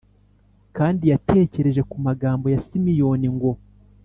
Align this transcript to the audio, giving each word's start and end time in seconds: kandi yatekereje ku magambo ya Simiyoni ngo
kandi 0.77 1.03
yatekereje 1.11 1.81
ku 1.89 1.95
magambo 2.05 2.45
ya 2.53 2.59
Simiyoni 2.67 3.27
ngo 3.35 3.51